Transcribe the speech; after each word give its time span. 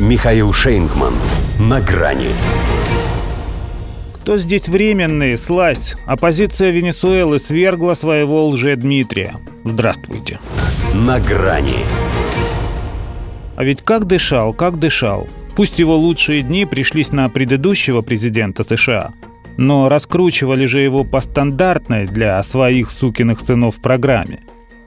Михаил 0.00 0.52
Шейнгман. 0.52 1.14
На 1.60 1.80
грани. 1.80 2.30
Кто 4.14 4.36
здесь 4.38 4.68
временный, 4.68 5.38
слазь. 5.38 5.94
Оппозиция 6.04 6.70
Венесуэлы 6.70 7.38
свергла 7.38 7.94
своего 7.94 8.48
лже-Дмитрия. 8.48 9.36
Здравствуйте. 9.62 10.40
На 10.94 11.20
грани. 11.20 11.78
А 13.54 13.62
ведь 13.62 13.82
как 13.82 14.06
дышал, 14.06 14.52
как 14.52 14.80
дышал. 14.80 15.28
Пусть 15.54 15.78
его 15.78 15.96
лучшие 15.96 16.42
дни 16.42 16.66
пришлись 16.66 17.12
на 17.12 17.28
предыдущего 17.28 18.00
президента 18.00 18.64
США, 18.64 19.12
но 19.56 19.88
раскручивали 19.88 20.66
же 20.66 20.80
его 20.80 21.04
по 21.04 21.20
стандартной 21.20 22.06
для 22.06 22.42
своих 22.42 22.90
сукиных 22.90 23.38
сынов 23.38 23.76
программе. 23.76 24.40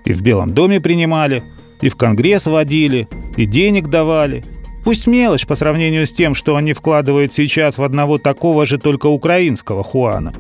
И 0.04 0.12
в 0.12 0.22
Белом 0.22 0.54
доме 0.54 0.82
принимали, 0.82 1.44
и 1.80 1.88
в 1.88 1.96
Конгресс 1.96 2.46
водили, 2.46 3.08
и 3.38 3.46
денег 3.46 3.88
давали– 3.88 4.44
Пусть 4.88 5.06
мелочь 5.06 5.46
по 5.46 5.58
сравнению 5.58 6.08
с 6.08 6.12
тем, 6.12 6.34
что 6.34 6.56
они 6.56 6.72
вкладывают 6.72 7.34
сейчас 7.34 7.78
в 7.78 7.84
одного 7.84 8.20
такого 8.20 8.66
же 8.66 8.78
только 8.78 9.08
украинского 9.08 9.84
Хуана. 9.84 10.34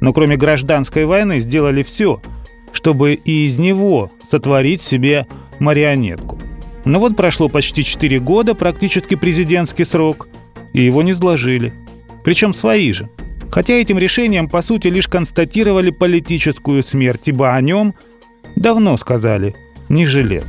Но 0.00 0.14
кроме 0.14 0.38
гражданской 0.38 1.04
войны 1.04 1.40
сделали 1.40 1.82
все, 1.82 2.22
чтобы 2.72 3.12
и 3.12 3.44
из 3.44 3.58
него 3.58 4.10
сотворить 4.30 4.80
себе 4.80 5.26
марионетку. 5.58 6.38
Но 6.86 7.00
вот 7.00 7.16
прошло 7.16 7.50
почти 7.50 7.84
4 7.84 8.18
года, 8.20 8.54
практически 8.54 9.14
президентский 9.14 9.84
срок, 9.84 10.26
и 10.72 10.80
его 10.80 11.02
не 11.02 11.12
сложили. 11.12 11.74
Причем 12.24 12.54
свои 12.54 12.94
же. 12.94 13.10
Хотя 13.50 13.74
этим 13.74 13.98
решением, 13.98 14.48
по 14.48 14.62
сути, 14.62 14.88
лишь 14.88 15.06
констатировали 15.06 15.90
политическую 15.90 16.82
смерть, 16.82 17.24
ибо 17.26 17.54
о 17.54 17.60
нем 17.60 17.92
давно 18.56 18.96
сказали 18.96 19.54
«не 19.90 20.06
жилец». 20.06 20.46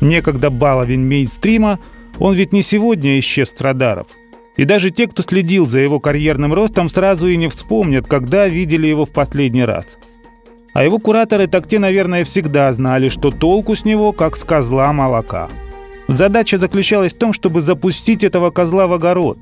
Некогда 0.00 0.48
баловень 0.48 1.04
мейнстрима– 1.04 1.78
он 2.20 2.34
ведь 2.34 2.52
не 2.52 2.62
сегодня 2.62 3.18
исчез 3.18 3.52
с 3.56 3.60
радаров. 3.60 4.06
И 4.56 4.64
даже 4.64 4.90
те, 4.90 5.06
кто 5.08 5.22
следил 5.22 5.66
за 5.66 5.80
его 5.80 5.98
карьерным 6.00 6.52
ростом, 6.52 6.90
сразу 6.90 7.26
и 7.26 7.36
не 7.36 7.48
вспомнят, 7.48 8.06
когда 8.06 8.46
видели 8.46 8.86
его 8.86 9.06
в 9.06 9.10
последний 9.10 9.64
раз. 9.64 9.86
А 10.74 10.84
его 10.84 10.98
кураторы 10.98 11.46
так 11.46 11.66
те, 11.66 11.78
наверное, 11.78 12.24
всегда 12.24 12.72
знали, 12.72 13.08
что 13.08 13.30
толку 13.30 13.74
с 13.74 13.84
него, 13.84 14.12
как 14.12 14.36
с 14.36 14.44
козла 14.44 14.92
молока. 14.92 15.48
Задача 16.08 16.58
заключалась 16.58 17.14
в 17.14 17.18
том, 17.18 17.32
чтобы 17.32 17.62
запустить 17.62 18.22
этого 18.22 18.50
козла 18.50 18.86
в 18.86 18.92
огород, 18.92 19.38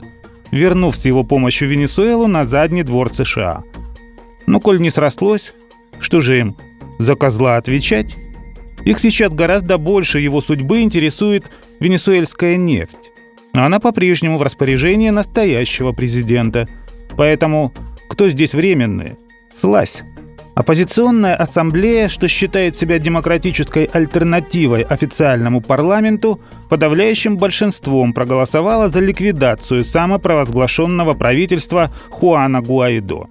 вернув 0.52 0.94
с 0.94 1.04
его 1.04 1.24
помощью 1.24 1.68
Венесуэлу 1.68 2.28
на 2.28 2.44
задний 2.44 2.84
двор 2.84 3.12
США. 3.12 3.64
Но 4.46 4.60
коль 4.60 4.80
не 4.80 4.90
срослось, 4.90 5.52
что 5.98 6.20
же 6.20 6.38
им, 6.38 6.56
за 6.98 7.16
козла 7.16 7.56
отвечать? 7.56 8.14
Их 8.88 9.00
сейчас 9.00 9.30
гораздо 9.30 9.76
больше 9.76 10.18
его 10.18 10.40
судьбы 10.40 10.80
интересует 10.80 11.44
венесуэльская 11.78 12.56
нефть. 12.56 12.96
Она 13.52 13.80
по-прежнему 13.80 14.38
в 14.38 14.42
распоряжении 14.42 15.10
настоящего 15.10 15.92
президента. 15.92 16.66
Поэтому 17.14 17.74
кто 18.08 18.30
здесь 18.30 18.54
временные? 18.54 19.18
Слазь. 19.54 20.04
Оппозиционная 20.54 21.36
ассамблея, 21.36 22.08
что 22.08 22.28
считает 22.28 22.78
себя 22.78 22.98
демократической 22.98 23.84
альтернативой 23.84 24.84
официальному 24.84 25.60
парламенту, 25.60 26.40
подавляющим 26.70 27.36
большинством 27.36 28.14
проголосовала 28.14 28.88
за 28.88 29.00
ликвидацию 29.00 29.84
самопровозглашенного 29.84 31.12
правительства 31.12 31.92
Хуана 32.08 32.62
Гуайдо. 32.62 33.26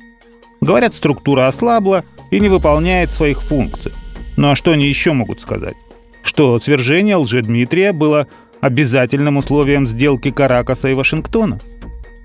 Говорят, 0.62 0.94
структура 0.94 1.48
ослабла 1.48 2.04
и 2.30 2.40
не 2.40 2.48
выполняет 2.48 3.10
своих 3.10 3.42
функций. 3.42 3.92
Ну 4.38 4.52
а 4.52 4.56
что 4.56 4.72
они 4.72 4.88
еще 4.88 5.14
могут 5.14 5.42
сказать? 5.42 5.76
Что 6.22 6.60
свержение 6.60 7.16
лже-Дмитрия 7.16 7.92
было 7.92 8.28
обязательным 8.62 9.38
условием 9.38 9.88
сделки 9.88 10.30
Каракаса 10.32 10.90
и 10.90 10.94
Вашингтона? 10.94 11.60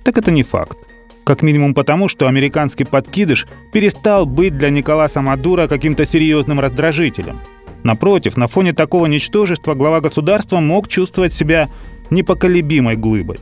Так 0.05 0.19
это 0.19 0.31
не 0.31 0.43
факт. 0.43 0.77
Как 1.25 1.41
минимум 1.41 1.73
потому, 1.73 2.09
что 2.09 2.29
американский 2.29 2.85
подкидыш 2.85 3.47
перестал 3.73 4.27
быть 4.27 4.59
для 4.59 4.69
Николаса 4.69 5.23
Мадура 5.23 5.69
каким-то 5.69 6.05
серьезным 6.05 6.61
раздражителем. 6.61 7.41
Напротив, 7.83 8.37
на 8.37 8.47
фоне 8.47 8.75
такого 8.75 9.07
ничтожества 9.07 9.75
глава 9.75 10.01
государства 10.01 10.61
мог 10.61 10.89
чувствовать 10.89 11.33
себя 11.33 11.71
непоколебимой 12.11 12.97
глыбой. 12.97 13.39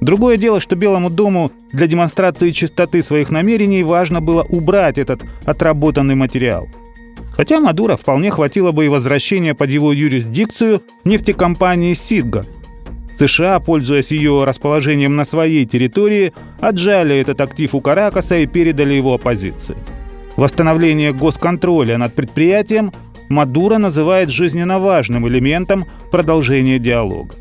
Другое 0.00 0.36
дело, 0.36 0.60
что 0.60 0.76
Белому 0.76 1.08
дому 1.08 1.50
для 1.72 1.86
демонстрации 1.86 2.50
чистоты 2.50 3.02
своих 3.02 3.30
намерений 3.30 3.82
важно 3.82 4.20
было 4.20 4.42
убрать 4.42 4.98
этот 4.98 5.22
отработанный 5.46 6.16
материал– 6.16 6.68
Хотя 7.36 7.60
Мадура 7.60 7.96
вполне 7.96 8.30
хватило 8.30 8.72
бы 8.72 8.86
и 8.86 8.88
возвращения 8.88 9.54
под 9.54 9.70
его 9.70 9.92
юрисдикцию 9.92 10.82
нефтекомпании 11.04 11.94
«Сидга». 11.94 12.46
США, 13.18 13.60
пользуясь 13.60 14.10
ее 14.10 14.44
расположением 14.44 15.14
на 15.14 15.24
своей 15.24 15.64
территории, 15.66 16.32
отжали 16.60 17.16
этот 17.16 17.40
актив 17.40 17.74
у 17.74 17.80
Каракаса 17.80 18.38
и 18.38 18.46
передали 18.46 18.94
его 18.94 19.14
оппозиции. 19.14 19.76
Восстановление 20.36 21.12
госконтроля 21.12 21.96
над 21.96 22.12
предприятием 22.14 22.92
Мадура 23.28 23.78
называет 23.78 24.30
жизненно 24.30 24.80
важным 24.80 25.28
элементом 25.28 25.86
продолжения 26.10 26.78
диалога. 26.78 27.34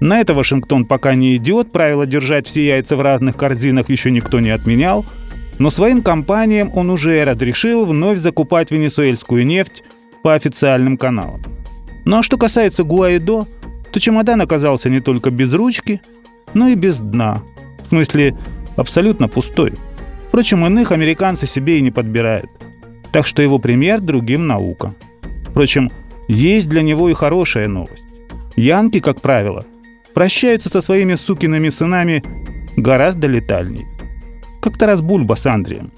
На 0.00 0.20
это 0.20 0.34
Вашингтон 0.34 0.84
пока 0.84 1.14
не 1.14 1.36
идет, 1.36 1.70
правило 1.70 2.04
держать 2.04 2.48
все 2.48 2.66
яйца 2.66 2.96
в 2.96 3.00
разных 3.00 3.36
корзинах 3.36 3.88
еще 3.88 4.10
никто 4.10 4.40
не 4.40 4.50
отменял– 4.50 5.04
но 5.58 5.70
своим 5.70 6.02
компаниям 6.02 6.70
он 6.74 6.90
уже 6.90 7.24
разрешил 7.24 7.84
вновь 7.84 8.18
закупать 8.18 8.70
венесуэльскую 8.70 9.46
нефть 9.46 9.82
по 10.22 10.34
официальным 10.34 10.96
каналам. 10.96 11.42
Ну 12.04 12.18
а 12.18 12.22
что 12.22 12.36
касается 12.36 12.84
Гуайдо, 12.84 13.46
то 13.92 14.00
чемодан 14.00 14.40
оказался 14.40 14.90
не 14.90 15.00
только 15.00 15.30
без 15.30 15.52
ручки, 15.52 16.00
но 16.54 16.68
и 16.68 16.74
без 16.74 16.98
дна. 16.98 17.42
В 17.84 17.88
смысле, 17.88 18.36
абсолютно 18.76 19.28
пустой. 19.28 19.74
Впрочем, 20.28 20.64
иных 20.64 20.92
американцы 20.92 21.46
себе 21.46 21.78
и 21.78 21.82
не 21.82 21.90
подбирают. 21.90 22.50
Так 23.12 23.26
что 23.26 23.42
его 23.42 23.58
пример 23.58 24.00
другим 24.00 24.46
наука. 24.46 24.94
Впрочем, 25.50 25.90
есть 26.28 26.68
для 26.68 26.82
него 26.82 27.10
и 27.10 27.14
хорошая 27.14 27.68
новость. 27.68 28.04
Янки, 28.56 29.00
как 29.00 29.20
правило, 29.20 29.66
прощаются 30.14 30.70
со 30.70 30.80
своими 30.80 31.14
сукиными 31.14 31.68
сынами 31.68 32.22
гораздо 32.76 33.26
летальней 33.26 33.86
как 34.62 34.78
Тарас 34.78 35.00
Бульба 35.00 35.34
с 35.34 35.44
Андреем. 35.44 35.90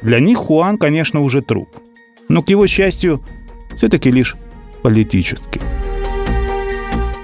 Для 0.00 0.20
них 0.20 0.38
Хуан, 0.38 0.78
конечно, 0.78 1.20
уже 1.20 1.42
труп. 1.42 1.68
Но, 2.28 2.42
к 2.42 2.50
его 2.50 2.66
счастью, 2.68 3.20
все-таки 3.74 4.10
лишь 4.12 4.36
политический. 4.82 5.60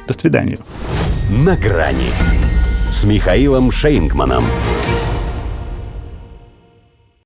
До 0.09 0.19
свидания. 0.19 0.59
На 1.31 1.57
грани 1.57 2.11
с 2.91 3.05
Михаилом 3.05 3.71
Шейнгманом. 3.71 4.45